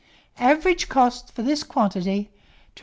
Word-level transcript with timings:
Average 0.39 0.89
cost, 0.89 1.31
for 1.31 1.43
this 1.43 1.61
quantity, 1.61 2.31
2s. 2.75 2.79